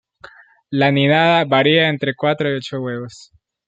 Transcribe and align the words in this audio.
La 0.71 0.91
nidada 0.91 1.45
varía 1.45 1.87
entre 1.87 2.15
cuatro 2.15 2.49
y 2.49 2.53
ocho 2.55 2.81
huevos. 2.81 3.31